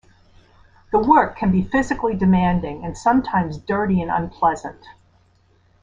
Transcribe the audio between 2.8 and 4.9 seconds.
and sometimes dirty and unpleasant.